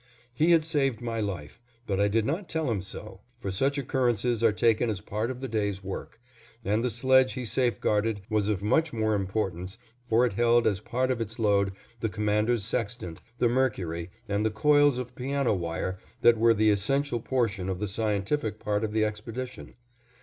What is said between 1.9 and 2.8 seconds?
I did not tell